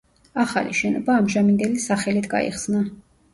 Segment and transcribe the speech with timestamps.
[0.43, 2.83] ახალი შენობა ამჟამინდელი სახელით გაიხსნა.